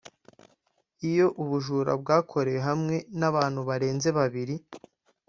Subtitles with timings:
[1.09, 4.55] Iyo ubujura bwakorewe hamwe n’abantu barenze babiri